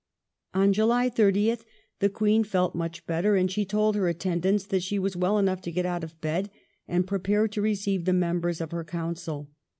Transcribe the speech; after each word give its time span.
On 0.55 0.73
July 0.73 1.09
30 1.09 1.57
the 1.99 2.09
Queen 2.09 2.43
felt 2.43 2.73
much 2.73 3.05
better, 3.05 3.35
and 3.35 3.51
she 3.51 3.65
told 3.65 3.95
her 3.95 4.07
attendants 4.07 4.65
that 4.65 4.81
she 4.81 4.97
was 4.97 5.15
well 5.15 5.37
enough 5.37 5.61
to 5.61 5.71
get 5.71 5.85
out 5.85 6.03
of 6.03 6.19
bed 6.21 6.49
and 6.87 7.05
prepare 7.05 7.47
to 7.49 7.61
receive 7.61 8.05
the 8.05 8.11
members 8.13 8.61
of 8.61 8.71
her 8.71 8.83
Council. 8.83 9.51